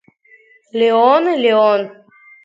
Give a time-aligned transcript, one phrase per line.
[0.79, 1.81] Леон, Леон!